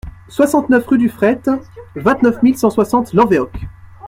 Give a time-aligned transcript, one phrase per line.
[0.29, 1.43] soixante-neuf rue du Fret,
[1.95, 3.51] vingt-neuf mille cent soixante Lanvéoc